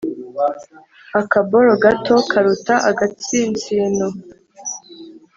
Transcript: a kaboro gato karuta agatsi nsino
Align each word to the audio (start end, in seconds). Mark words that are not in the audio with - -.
a 1.19 1.21
kaboro 1.31 1.71
gato 1.83 2.15
karuta 2.31 2.75
agatsi 2.89 3.37
nsino 3.51 4.07